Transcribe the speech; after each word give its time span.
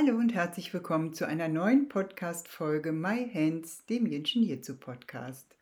Hallo 0.00 0.16
und 0.16 0.32
herzlich 0.32 0.72
willkommen 0.72 1.12
zu 1.12 1.26
einer 1.26 1.48
neuen 1.48 1.88
Podcast-Folge 1.88 2.92
My 2.92 3.28
Hands, 3.34 3.84
dem 3.86 4.06
Jinshin 4.06 4.44
Jitsu 4.44 4.76
Podcast. 4.76 5.56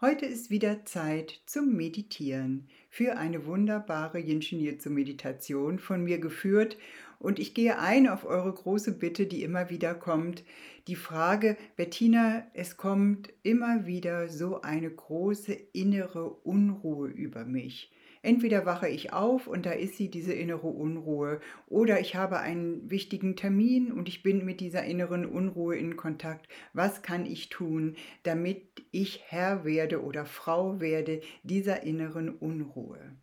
Heute 0.00 0.24
ist 0.24 0.50
wieder 0.50 0.84
Zeit 0.84 1.40
zum 1.46 1.74
Meditieren 1.74 2.68
für 2.90 3.16
eine 3.16 3.44
wunderbare 3.44 4.20
Jinshin 4.20 4.60
Jitsu 4.60 4.88
Meditation 4.88 5.80
von 5.80 6.04
mir 6.04 6.20
geführt 6.20 6.76
und 7.18 7.40
ich 7.40 7.54
gehe 7.54 7.80
ein 7.80 8.06
auf 8.06 8.24
eure 8.24 8.52
große 8.52 8.92
Bitte, 8.92 9.26
die 9.26 9.42
immer 9.42 9.68
wieder 9.68 9.96
kommt. 9.96 10.44
Die 10.86 10.94
Frage, 10.94 11.56
Bettina, 11.74 12.46
es 12.54 12.76
kommt 12.76 13.32
immer 13.42 13.84
wieder 13.84 14.28
so 14.28 14.60
eine 14.60 14.90
große 14.90 15.54
innere 15.72 16.30
Unruhe 16.30 17.08
über 17.08 17.44
mich. 17.44 17.90
Entweder 18.22 18.64
wache 18.64 18.88
ich 18.88 19.12
auf 19.12 19.48
und 19.48 19.66
da 19.66 19.72
ist 19.72 19.96
sie, 19.96 20.08
diese 20.08 20.32
innere 20.32 20.68
Unruhe, 20.68 21.40
oder 21.66 21.98
ich 21.98 22.14
habe 22.14 22.38
einen 22.38 22.88
wichtigen 22.88 23.34
Termin 23.34 23.90
und 23.90 24.08
ich 24.08 24.22
bin 24.22 24.44
mit 24.44 24.60
dieser 24.60 24.84
inneren 24.84 25.26
Unruhe 25.26 25.76
in 25.76 25.96
Kontakt. 25.96 26.46
Was 26.72 27.02
kann 27.02 27.26
ich 27.26 27.48
tun, 27.48 27.96
damit 28.22 28.84
ich 28.92 29.24
Herr 29.26 29.64
werde 29.64 30.02
oder 30.02 30.24
Frau 30.24 30.80
werde 30.80 31.20
dieser 31.42 31.82
inneren 31.82 32.28
Unruhe? 32.28 33.16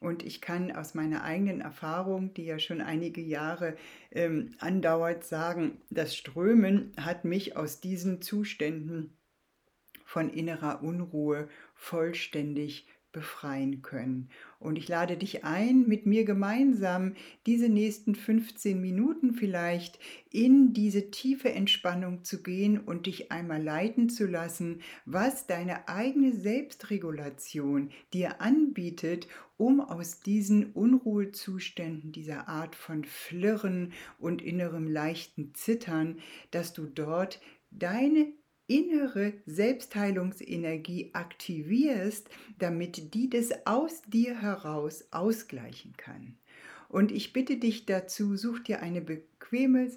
Und 0.00 0.24
ich 0.24 0.40
kann 0.40 0.72
aus 0.72 0.94
meiner 0.94 1.22
eigenen 1.22 1.60
Erfahrung, 1.60 2.34
die 2.34 2.44
ja 2.44 2.58
schon 2.58 2.80
einige 2.80 3.20
Jahre 3.20 3.76
ähm, 4.10 4.56
andauert, 4.58 5.24
sagen, 5.24 5.80
das 5.90 6.16
Strömen 6.16 6.92
hat 6.96 7.24
mich 7.24 7.56
aus 7.56 7.80
diesen 7.80 8.20
Zuständen 8.20 9.16
von 10.04 10.30
innerer 10.30 10.82
Unruhe 10.82 11.48
vollständig 11.74 12.86
befreien 13.16 13.80
können. 13.80 14.28
Und 14.58 14.76
ich 14.76 14.88
lade 14.88 15.16
dich 15.16 15.42
ein, 15.42 15.88
mit 15.88 16.04
mir 16.04 16.26
gemeinsam 16.26 17.14
diese 17.46 17.70
nächsten 17.70 18.14
15 18.14 18.78
Minuten 18.78 19.32
vielleicht 19.32 19.98
in 20.30 20.74
diese 20.74 21.10
tiefe 21.10 21.50
Entspannung 21.50 22.24
zu 22.24 22.42
gehen 22.42 22.78
und 22.78 23.06
dich 23.06 23.32
einmal 23.32 23.62
leiten 23.62 24.10
zu 24.10 24.26
lassen, 24.26 24.82
was 25.06 25.46
deine 25.46 25.88
eigene 25.88 26.34
Selbstregulation 26.34 27.90
dir 28.12 28.42
anbietet, 28.42 29.28
um 29.56 29.80
aus 29.80 30.20
diesen 30.20 30.72
Unruhezuständen, 30.72 32.12
dieser 32.12 32.48
Art 32.48 32.74
von 32.74 33.06
Flirren 33.06 33.94
und 34.18 34.42
innerem 34.42 34.88
leichten 34.88 35.54
Zittern, 35.54 36.18
dass 36.50 36.74
du 36.74 36.84
dort 36.84 37.40
deine 37.70 38.26
innere 38.66 39.34
Selbstheilungsenergie 39.46 41.10
aktivierst, 41.12 42.28
damit 42.58 43.14
die 43.14 43.30
das 43.30 43.66
aus 43.66 44.02
dir 44.02 44.40
heraus 44.40 45.04
ausgleichen 45.10 45.94
kann. 45.96 46.36
Und 46.88 47.12
ich 47.12 47.32
bitte 47.32 47.56
dich 47.56 47.86
dazu, 47.86 48.36
such 48.36 48.60
dir 48.60 48.80
eine 48.80 49.00
bequeme 49.00 49.90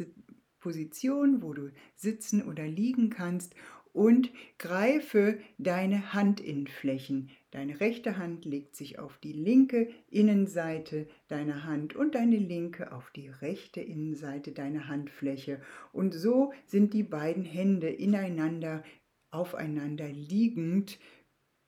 Position, 0.60 1.42
wo 1.42 1.54
du 1.54 1.72
sitzen 1.96 2.42
oder 2.44 2.68
liegen 2.68 3.10
kannst 3.10 3.56
und 3.94 4.32
greife 4.58 5.40
deine 5.58 6.14
Handinnenflächen. 6.14 7.30
Deine 7.52 7.80
rechte 7.80 8.18
Hand 8.18 8.46
legt 8.46 8.76
sich 8.76 9.00
auf 9.00 9.18
die 9.18 9.34
linke 9.34 9.90
Innenseite 10.10 11.08
deiner 11.28 11.64
Hand 11.64 11.96
und 11.96 12.16
deine 12.16 12.38
linke 12.38 12.92
auf 12.92 13.12
die 13.12 13.28
rechte 13.28 13.82
Innenseite 13.82 14.52
deiner 14.52 14.88
Handfläche. 14.88 15.62
Und 15.92 16.14
so 16.14 16.54
sind 16.66 16.94
die 16.94 17.04
beiden 17.04 17.44
Hände 17.44 17.90
ineinander, 17.90 18.84
aufeinander 19.32 20.10
liegend, 20.10 21.00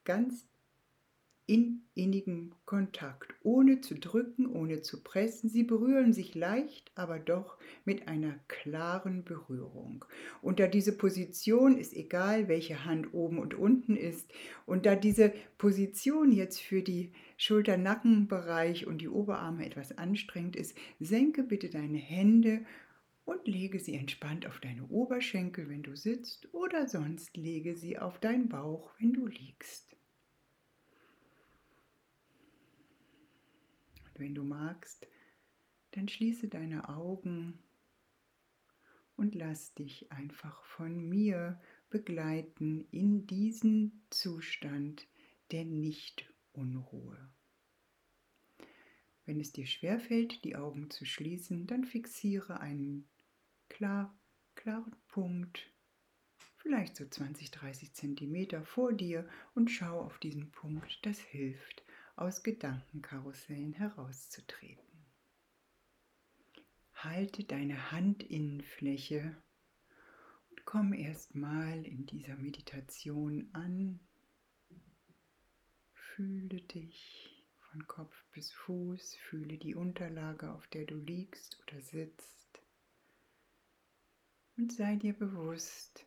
ganz 0.03 0.50
in 1.51 1.81
innigem 1.95 2.53
Kontakt, 2.63 3.35
ohne 3.44 3.81
zu 3.81 3.95
drücken, 3.95 4.45
ohne 4.45 4.81
zu 4.81 5.03
pressen. 5.03 5.50
Sie 5.50 5.63
berühren 5.63 6.13
sich 6.13 6.34
leicht, 6.34 6.94
aber 6.95 7.19
doch 7.19 7.57
mit 7.84 8.07
einer 8.07 8.39
klaren 8.47 9.25
Berührung. 9.25 10.06
Und 10.41 10.61
da 10.61 10.67
diese 10.67 10.97
Position 10.97 11.78
ist 11.78 11.94
egal, 11.94 12.47
welche 12.47 12.85
Hand 12.85 13.13
oben 13.13 13.38
und 13.38 13.53
unten 13.53 13.97
ist, 13.97 14.31
und 14.66 14.85
da 14.85 14.95
diese 14.95 15.34
Position 15.57 16.31
jetzt 16.31 16.61
für 16.61 16.81
die 16.81 17.11
Schulter-Nackenbereich 17.35 18.88
und 18.88 19.00
die 19.00 19.09
Oberarme 19.09 19.66
etwas 19.66 19.97
anstrengend 19.97 20.56
ist, 20.56 20.78
senke 21.01 21.44
bitte 21.44 21.69
deine 21.69 21.97
Hände 21.97 22.61
und 23.25 23.45
lege 23.45 23.78
sie 23.78 23.95
entspannt 23.95 24.47
auf 24.47 24.61
deine 24.61 24.88
Oberschenkel, 24.88 25.67
wenn 25.67 25.84
du 25.84 25.97
sitzt, 25.97 26.47
oder 26.53 26.88
sonst 26.88 27.35
lege 27.35 27.75
sie 27.75 28.00
auf 28.00 28.19
deinen 28.19 28.47
Bauch, 28.47 28.94
wenn 29.00 29.11
du 29.11 29.28
liegst. 29.28 29.97
Wenn 34.21 34.35
du 34.35 34.43
magst, 34.43 35.07
dann 35.91 36.07
schließe 36.07 36.47
deine 36.47 36.87
Augen 36.87 37.59
und 39.17 39.35
lass 39.35 39.73
dich 39.73 40.11
einfach 40.11 40.63
von 40.63 41.09
mir 41.09 41.59
begleiten 41.89 42.87
in 42.91 43.27
diesen 43.27 44.05
Zustand 44.09 45.07
der 45.51 45.65
Nicht-Unruhe. 45.65 47.29
Wenn 49.25 49.39
es 49.39 49.51
dir 49.51 49.65
schwerfällt, 49.65 50.43
die 50.45 50.55
Augen 50.55 50.89
zu 50.89 51.05
schließen, 51.05 51.67
dann 51.67 51.83
fixiere 51.83 52.59
einen 52.59 53.07
klar, 53.69 54.17
klaren 54.55 54.95
Punkt, 55.07 55.69
vielleicht 56.57 56.95
so 56.95 57.05
20, 57.05 57.51
30 57.51 57.93
Zentimeter 57.93 58.63
vor 58.63 58.93
dir 58.93 59.27
und 59.55 59.69
schau 59.69 59.99
auf 59.99 60.19
diesen 60.19 60.51
Punkt. 60.51 61.05
Das 61.05 61.19
hilft, 61.19 61.83
aus 62.21 62.43
Gedankenkarussellen 62.43 63.73
herauszutreten. 63.73 64.85
Halte 66.93 67.43
deine 67.43 67.91
Handinnenfläche 67.91 69.35
und 70.51 70.65
komm 70.65 70.93
erstmal 70.93 71.83
in 71.83 72.05
dieser 72.05 72.35
Meditation 72.35 73.49
an. 73.53 73.99
Fühle 75.93 76.61
dich 76.61 77.43
von 77.71 77.87
Kopf 77.87 78.23
bis 78.33 78.51
Fuß, 78.51 79.15
fühle 79.15 79.57
die 79.57 79.73
Unterlage, 79.73 80.51
auf 80.51 80.67
der 80.67 80.85
du 80.85 80.95
liegst 80.97 81.59
oder 81.63 81.81
sitzt 81.81 82.61
und 84.57 84.71
sei 84.71 84.95
dir 84.95 85.13
bewusst, 85.13 86.05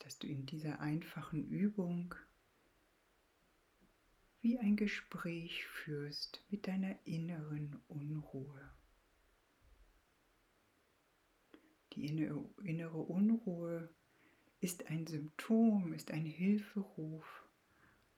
dass 0.00 0.18
du 0.18 0.26
in 0.26 0.44
dieser 0.44 0.80
einfachen 0.80 1.46
Übung 1.46 2.16
wie 4.46 4.60
ein 4.60 4.76
Gespräch 4.76 5.66
führst 5.66 6.40
mit 6.50 6.68
deiner 6.68 6.96
inneren 7.04 7.82
Unruhe. 7.88 8.70
Die 11.94 12.06
innere 12.06 12.96
Unruhe 12.96 13.92
ist 14.60 14.86
ein 14.86 15.08
Symptom, 15.08 15.92
ist 15.92 16.12
ein 16.12 16.24
Hilferuf 16.24 17.44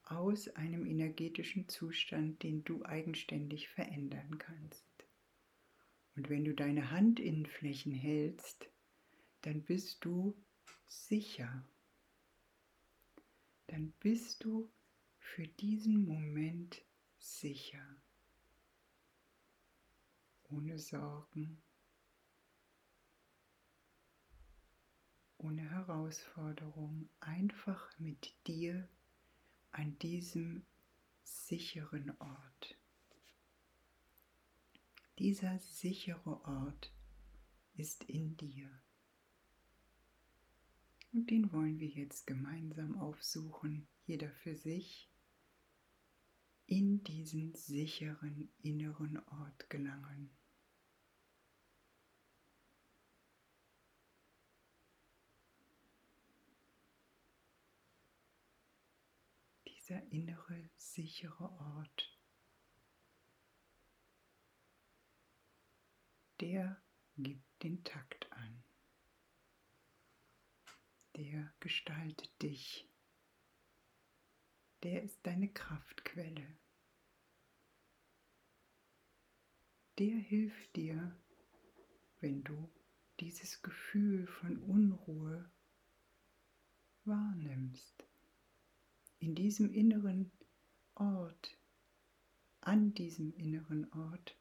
aus 0.03 0.49
einem 0.49 0.84
energetischen 0.84 1.67
Zustand, 1.67 2.43
den 2.43 2.62
du 2.62 2.84
eigenständig 2.84 3.71
verändern 3.71 4.37
kannst. 4.37 4.84
Und 6.15 6.28
wenn 6.28 6.44
du 6.44 6.53
deine 6.53 6.91
Handinnenflächen 6.91 7.93
hältst, 7.94 8.69
dann 9.41 9.62
bist 9.62 10.05
du 10.05 10.37
sicher. 10.88 11.67
Dann 13.69 13.94
bist 14.00 14.44
du 14.44 14.70
für 15.34 15.46
diesen 15.46 16.06
Moment 16.06 16.82
sicher, 17.19 17.96
ohne 20.50 20.78
Sorgen, 20.78 21.62
ohne 25.36 25.70
Herausforderung, 25.70 27.08
einfach 27.20 27.96
mit 27.98 28.34
dir 28.46 28.88
an 29.70 29.98
diesem 29.98 30.64
sicheren 31.22 32.10
Ort. 32.19 32.76
Dieser 35.19 35.58
sichere 35.60 36.44
Ort 36.44 36.92
ist 37.75 38.04
in 38.04 38.36
dir. 38.36 38.69
Und 41.12 41.30
den 41.30 41.52
wollen 41.52 41.78
wir 41.78 41.88
jetzt 41.88 42.26
gemeinsam 42.26 42.98
aufsuchen, 42.98 43.86
jeder 44.06 44.30
für 44.30 44.56
sich 44.56 45.07
in 46.69 47.03
diesen 47.03 47.55
sicheren 47.55 48.53
inneren 48.61 49.19
Ort 49.31 49.70
gelangen. 49.70 50.31
Dieser 59.67 60.03
innere, 60.12 60.69
sichere 60.76 61.50
Ort, 61.50 62.19
der 66.43 66.82
gibt 67.17 67.62
den 67.62 67.82
Takt 67.82 68.31
an. 68.32 68.62
Der 71.17 71.50
gestaltet 71.61 72.43
dich. 72.43 72.88
Der 74.84 75.02
ist 75.02 75.19
deine 75.25 75.48
Kraftquelle. 75.48 76.46
Der 79.98 80.14
hilft 80.16 80.76
dir, 80.76 81.16
wenn 82.20 82.44
du 82.44 82.70
dieses 83.19 83.62
Gefühl 83.62 84.28
von 84.28 84.58
Unruhe 84.58 85.50
wahrnimmst. 87.04 88.04
In 89.19 89.34
diesem 89.34 89.72
inneren 89.72 90.30
Ort, 90.94 91.58
an 92.60 92.94
diesem 92.94 93.32
inneren 93.34 93.90
Ort 93.92 94.36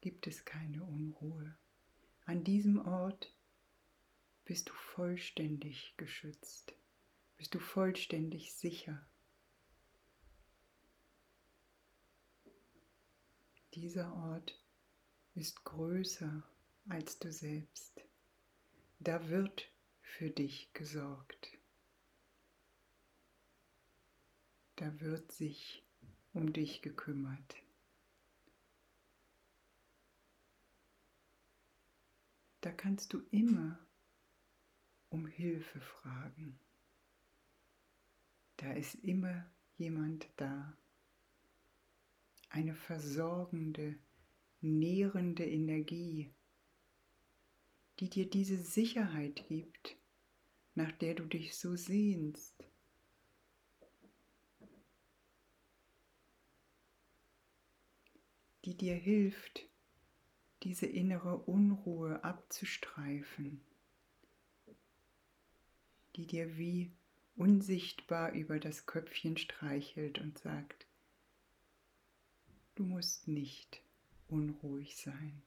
gibt 0.00 0.28
es 0.28 0.44
keine 0.44 0.84
Unruhe. 0.84 1.56
An 2.26 2.44
diesem 2.44 2.78
Ort 2.86 3.34
bist 4.44 4.68
du 4.68 4.72
vollständig 4.72 5.94
geschützt, 5.96 6.77
bist 7.38 7.54
du 7.54 7.60
vollständig 7.60 8.52
sicher. 8.52 9.06
Dieser 13.74 14.12
Ort 14.12 14.60
ist 15.34 15.64
größer 15.64 16.42
als 16.88 17.18
du 17.20 17.32
selbst. 17.32 18.02
Da 18.98 19.28
wird 19.28 19.70
für 20.00 20.30
dich 20.30 20.72
gesorgt. 20.72 21.56
Da 24.74 25.00
wird 25.00 25.30
sich 25.30 25.84
um 26.32 26.52
dich 26.52 26.82
gekümmert. 26.82 27.56
Da 32.60 32.72
kannst 32.72 33.12
du 33.12 33.22
immer 33.30 33.78
um 35.10 35.26
Hilfe 35.26 35.80
fragen. 35.80 36.58
Da 38.58 38.72
ist 38.72 38.96
immer 38.96 39.50
jemand 39.76 40.28
da. 40.36 40.76
Eine 42.50 42.74
versorgende, 42.74 43.98
nährende 44.60 45.46
Energie, 45.46 46.30
die 48.00 48.10
dir 48.10 48.28
diese 48.28 48.58
Sicherheit 48.58 49.46
gibt, 49.48 49.96
nach 50.74 50.92
der 50.92 51.14
du 51.14 51.24
dich 51.24 51.56
so 51.56 51.76
sehnst. 51.76 52.54
die 58.68 58.76
dir 58.76 58.96
hilft, 58.96 59.66
diese 60.62 60.84
innere 60.84 61.38
Unruhe 61.38 62.22
abzustreifen, 62.22 63.62
die 66.16 66.26
dir 66.26 66.58
wie 66.58 66.92
unsichtbar 67.38 68.32
über 68.32 68.58
das 68.58 68.86
Köpfchen 68.86 69.36
streichelt 69.36 70.18
und 70.18 70.38
sagt, 70.38 70.86
du 72.74 72.82
musst 72.82 73.28
nicht 73.28 73.80
unruhig 74.28 74.96
sein. 74.96 75.42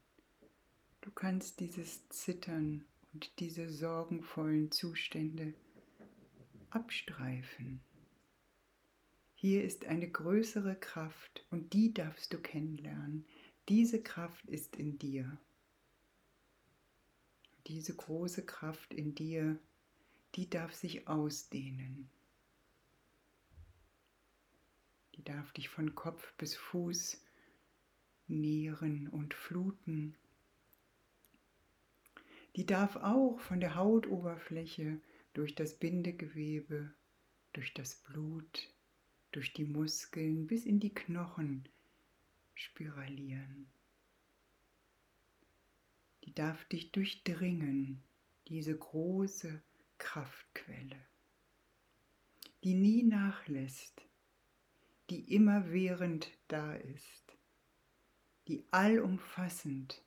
Du 1.01 1.11
kannst 1.11 1.59
dieses 1.59 2.07
Zittern 2.09 2.85
und 3.13 3.39
diese 3.39 3.69
sorgenvollen 3.69 4.71
Zustände 4.71 5.53
abstreifen. 6.69 7.81
Hier 9.33 9.63
ist 9.63 9.85
eine 9.85 10.09
größere 10.09 10.75
Kraft 10.75 11.45
und 11.49 11.73
die 11.73 11.94
darfst 11.94 12.31
du 12.31 12.37
kennenlernen. 12.37 13.25
Diese 13.67 14.01
Kraft 14.01 14.47
ist 14.47 14.75
in 14.77 14.97
dir. 14.97 15.37
Diese 17.67 17.95
große 17.95 18.45
Kraft 18.45 18.94
in 18.94 19.13
dir, 19.13 19.59
die 20.36 20.50
darf 20.50 20.74
sich 20.74 21.07
ausdehnen. 21.07 22.10
Die 25.16 25.24
darf 25.24 25.51
dich 25.54 25.69
von 25.69 25.94
Kopf 25.94 26.33
bis 26.38 26.56
Fuß 26.56 27.22
nähren 28.28 29.07
und 29.10 29.33
fluten. 29.33 30.16
Die 32.56 32.66
darf 32.66 32.95
auch 32.98 33.39
von 33.39 33.60
der 33.60 33.75
Hautoberfläche 33.75 35.00
durch 35.33 35.56
das 35.56 35.75
Bindegewebe, 35.75 36.94
durch 37.54 37.74
das 37.74 37.95
Blut, 37.95 38.69
durch 39.31 39.54
die 39.54 39.66
Muskeln 39.66 40.48
bis 40.48 40.66
in 40.66 40.80
die 40.80 40.94
Knochen 40.94 41.68
spiralieren. 42.56 43.68
Die 46.24 46.33
darf 46.33 46.66
dich 46.66 46.92
durchdringen, 46.92 48.01
diese 48.48 48.78
große 48.78 49.62
Kraftquelle, 50.03 51.00
die 52.63 52.74
nie 52.74 53.03
nachlässt, 53.03 54.01
die 55.09 55.33
immerwährend 55.33 56.30
da 56.48 56.74
ist 56.74 57.21
die 58.48 58.65
allumfassend 58.71 60.03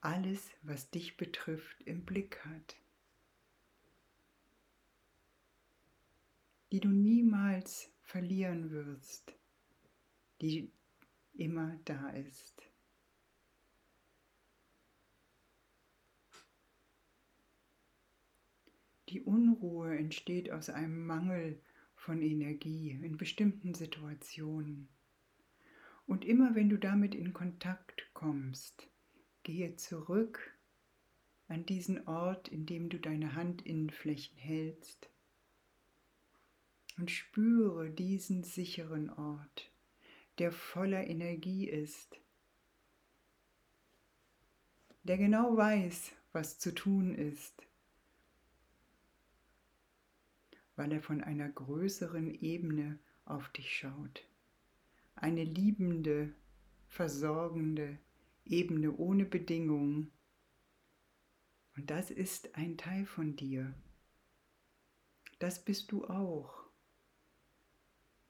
alles, 0.00 0.50
was 0.60 0.90
dich 0.90 1.16
betrifft, 1.16 1.80
im 1.84 2.04
Blick 2.04 2.44
hat, 2.44 2.76
die 6.72 6.80
du 6.80 6.88
niemals 6.88 7.90
verlieren 8.02 8.70
wirst, 8.70 9.34
die 10.42 10.70
immer 11.32 11.78
da 11.86 12.10
ist. 12.10 12.53
Die 19.14 19.22
Unruhe 19.22 19.96
entsteht 19.96 20.50
aus 20.50 20.70
einem 20.70 21.06
Mangel 21.06 21.62
von 21.94 22.20
Energie 22.20 22.98
in 23.00 23.16
bestimmten 23.16 23.72
Situationen. 23.72 24.88
Und 26.04 26.24
immer 26.24 26.56
wenn 26.56 26.68
du 26.68 26.78
damit 26.78 27.14
in 27.14 27.32
Kontakt 27.32 28.10
kommst, 28.12 28.90
gehe 29.44 29.76
zurück 29.76 30.58
an 31.46 31.64
diesen 31.64 32.08
Ort, 32.08 32.48
in 32.48 32.66
dem 32.66 32.88
du 32.88 32.98
deine 32.98 33.36
Handinnenflächen 33.36 34.36
hältst 34.36 35.08
und 36.98 37.08
spüre 37.12 37.90
diesen 37.90 38.42
sicheren 38.42 39.10
Ort, 39.10 39.70
der 40.40 40.50
voller 40.50 41.06
Energie 41.06 41.68
ist, 41.68 42.20
der 45.04 45.18
genau 45.18 45.56
weiß, 45.56 46.10
was 46.32 46.58
zu 46.58 46.74
tun 46.74 47.14
ist, 47.14 47.64
weil 50.76 50.92
er 50.92 51.02
von 51.02 51.22
einer 51.22 51.48
größeren 51.48 52.34
Ebene 52.34 52.98
auf 53.24 53.48
dich 53.50 53.76
schaut 53.76 54.26
eine 55.16 55.44
liebende, 55.44 56.34
versorgende 56.88 57.98
Ebene 58.44 58.96
ohne 58.96 59.24
Bedingungen. 59.24 60.12
Und 61.76 61.90
das 61.90 62.10
ist 62.10 62.54
ein 62.56 62.76
Teil 62.76 63.06
von 63.06 63.36
dir. 63.36 63.74
Das 65.38 65.64
bist 65.64 65.92
du 65.92 66.04
auch. 66.04 66.64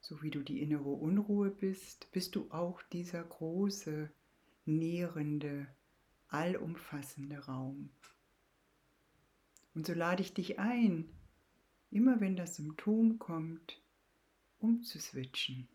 So 0.01 0.23
wie 0.23 0.31
du 0.31 0.43
die 0.43 0.61
innere 0.61 0.91
Unruhe 0.91 1.51
bist, 1.51 2.11
bist 2.13 2.37
du 2.37 2.51
auch 2.51 2.83
dieser 2.83 3.23
große, 3.25 4.11
nährende, 4.67 5.67
allumfassende 6.29 7.39
Raum. 7.47 7.91
Und 9.75 9.87
so 9.87 9.95
lade 9.95 10.23
ich 10.23 10.35
dich 10.35 10.59
ein, 10.59 11.09
immer 11.95 12.21
wenn 12.21 12.35
das 12.35 12.57
Symptom 12.57 13.21
kommt, 13.21 13.81
umzuswitchen 14.59 15.69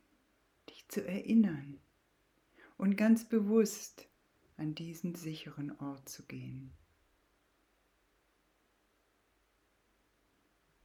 dich 0.69 0.85
zu 0.89 1.07
erinnern 1.07 1.79
und 2.77 2.97
ganz 2.97 3.27
bewusst 3.27 4.09
an 4.57 4.75
diesen 4.75 5.15
sicheren 5.15 5.79
Ort 5.79 6.09
zu 6.09 6.25
gehen. 6.25 6.73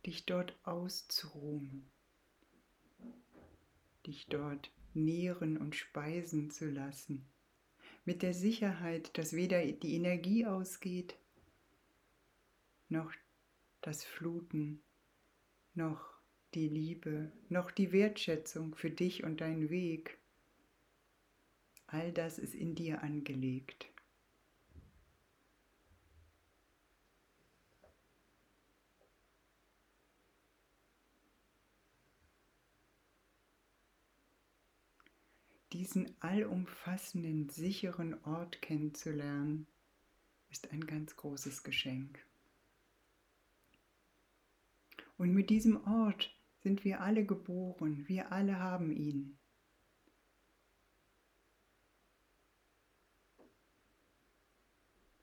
Dich 0.07 0.25
dort 0.25 0.57
auszuruhen, 0.63 1.91
dich 4.07 4.27
dort 4.27 4.71
nähren 4.93 5.57
und 5.57 5.75
speisen 5.75 6.51
zu 6.51 6.71
lassen, 6.71 7.27
mit 8.05 8.23
der 8.23 8.35
Sicherheit, 8.35 9.19
dass 9.19 9.33
weder 9.33 9.65
die 9.65 9.97
Energie 9.97 10.47
ausgeht, 10.47 11.19
noch 12.89 13.13
das 13.81 14.05
Fluten, 14.05 14.81
noch 15.75 16.15
die 16.55 16.69
Liebe, 16.69 17.33
noch 17.49 17.71
die 17.71 17.93
Wertschätzung 17.93 18.75
für 18.75 18.91
dich 18.91 19.25
und 19.25 19.41
deinen 19.41 19.71
Weg. 19.71 20.19
All 21.87 22.13
das 22.13 22.39
ist 22.39 22.55
in 22.55 22.75
dir 22.75 23.03
angelegt. 23.03 23.87
Diesen 35.73 36.15
allumfassenden, 36.21 37.49
sicheren 37.49 38.23
Ort 38.23 38.63
kennenzulernen, 38.63 39.67
ist 40.49 40.71
ein 40.71 40.87
ganz 40.87 41.17
großes 41.17 41.65
Geschenk. 41.65 42.25
Und 45.17 45.33
mit 45.33 45.51
diesem 45.51 45.85
Ort 45.87 46.35
sind 46.63 46.85
wir 46.85 47.01
alle 47.01 47.25
geboren, 47.25 48.09
wir 48.09 48.33
alle 48.33 48.59
haben 48.59 48.91
ihn. 48.91 49.39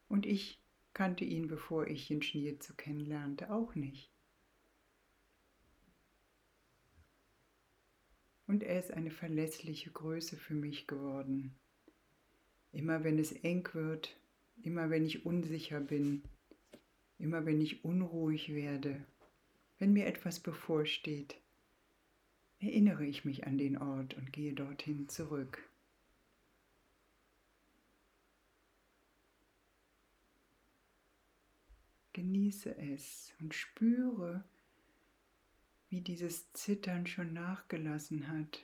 Und 0.08 0.26
ich 0.26 0.62
kannte 0.94 1.24
ihn, 1.24 1.48
bevor 1.48 1.88
ich 1.88 2.12
ihn 2.12 2.22
Schniezu 2.22 2.74
kennenlernte, 2.76 3.52
auch 3.52 3.76
nicht. 3.76 4.12
Und 8.46 8.64
er 8.64 8.80
ist 8.80 8.92
eine 8.92 9.12
verlässliche 9.12 9.92
Größe 9.92 10.36
für 10.36 10.54
mich 10.54 10.86
geworden. 10.86 11.56
Immer 12.74 13.06
wenn 13.06 13.18
es 13.18 13.32
eng 13.32 13.68
wird, 13.74 14.20
immer 14.62 14.90
wenn 14.90 15.06
ich 15.06 15.26
unsicher 15.26 15.80
bin, 15.80 16.24
immer 17.18 17.46
wenn 17.46 17.62
ich 17.62 17.86
unruhig 17.86 18.54
werde, 18.54 19.06
wenn 19.82 19.94
mir 19.94 20.06
etwas 20.06 20.40
bevorsteht, 20.40 21.42
erinnere 22.60 23.04
ich 23.04 23.26
mich 23.26 23.48
an 23.48 23.58
den 23.58 23.80
Ort 23.80 24.14
und 24.14 24.32
gehe 24.32 24.54
dorthin 24.54 25.10
zurück. 25.10 25.68
Genieße 32.14 32.78
es 32.78 33.34
und 33.40 33.56
spüre, 33.56 34.44
wie 35.90 36.02
dieses 36.02 36.54
Zittern 36.54 37.08
schon 37.08 37.34
nachgelassen 37.34 38.28
hat, 38.28 38.64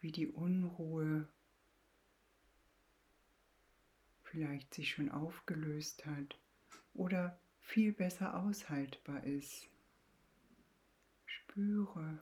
wie 0.00 0.12
die 0.12 0.28
Unruhe 0.28 1.28
vielleicht 4.22 4.72
sich 4.72 4.92
schon 4.92 5.10
aufgelöst 5.10 6.06
hat 6.06 6.40
oder 6.94 7.38
viel 7.58 7.92
besser 7.92 8.34
aushaltbar 8.42 9.24
ist. 9.24 9.68
Spüre, 11.52 12.18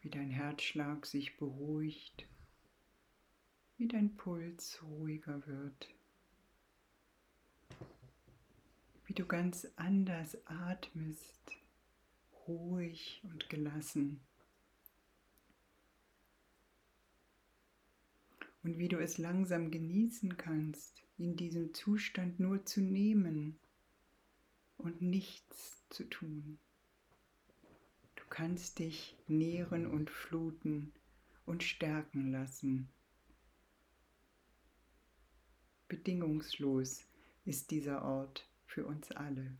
wie 0.00 0.10
dein 0.10 0.30
Herzschlag 0.30 1.06
sich 1.06 1.36
beruhigt, 1.36 2.26
wie 3.76 3.86
dein 3.86 4.16
Puls 4.16 4.82
ruhiger 4.82 5.46
wird, 5.46 5.94
wie 9.06 9.14
du 9.14 9.26
ganz 9.26 9.68
anders 9.76 10.36
atmest, 10.46 11.56
ruhig 12.48 13.22
und 13.30 13.48
gelassen. 13.48 14.20
Und 18.64 18.76
wie 18.78 18.88
du 18.88 18.98
es 18.98 19.18
langsam 19.18 19.70
genießen 19.70 20.36
kannst, 20.36 21.04
in 21.16 21.36
diesem 21.36 21.74
Zustand 21.74 22.40
nur 22.40 22.66
zu 22.66 22.80
nehmen 22.80 23.56
und 24.78 25.00
nichts 25.00 25.88
zu 25.90 26.02
tun 26.02 26.58
kannst 28.30 28.78
dich 28.78 29.16
nähren 29.26 29.86
und 29.86 30.10
fluten 30.10 30.92
und 31.46 31.62
stärken 31.62 32.30
lassen. 32.30 32.88
Bedingungslos 35.88 37.06
ist 37.44 37.70
dieser 37.70 38.02
Ort 38.04 38.46
für 38.66 38.86
uns 38.86 39.10
alle. 39.12 39.56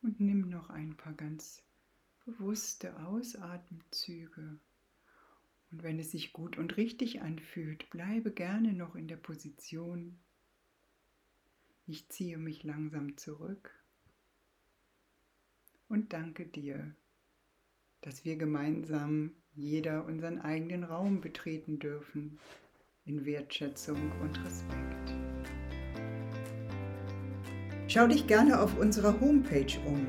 Und 0.00 0.20
nimm 0.20 0.48
noch 0.48 0.68
ein 0.70 0.96
paar 0.96 1.14
ganz 1.14 1.62
bewusste 2.24 2.98
Ausatemzüge. 3.06 4.58
Und 5.74 5.82
wenn 5.82 5.98
es 5.98 6.12
sich 6.12 6.32
gut 6.32 6.56
und 6.56 6.76
richtig 6.76 7.22
anfühlt, 7.22 7.90
bleibe 7.90 8.30
gerne 8.30 8.72
noch 8.72 8.94
in 8.94 9.08
der 9.08 9.16
Position. 9.16 10.20
Ich 11.84 12.08
ziehe 12.10 12.38
mich 12.38 12.62
langsam 12.62 13.16
zurück 13.16 13.72
und 15.88 16.12
danke 16.12 16.46
dir, 16.46 16.94
dass 18.02 18.24
wir 18.24 18.36
gemeinsam 18.36 19.32
jeder 19.52 20.06
unseren 20.06 20.40
eigenen 20.40 20.84
Raum 20.84 21.20
betreten 21.20 21.80
dürfen, 21.80 22.38
in 23.04 23.24
Wertschätzung 23.24 24.12
und 24.20 24.38
Respekt. 24.44 25.12
Schau 27.88 28.06
dich 28.06 28.28
gerne 28.28 28.60
auf 28.60 28.78
unserer 28.78 29.20
Homepage 29.20 29.76
um 29.86 30.06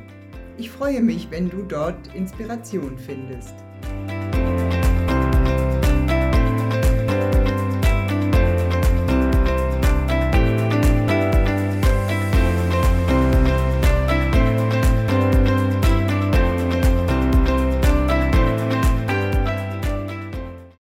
Ich 0.57 0.69
freue 0.69 1.01
mich, 1.01 1.29
wenn 1.31 1.49
du 1.49 1.63
dort 1.63 2.13
Inspiration 2.13 2.97
findest. 2.97 3.62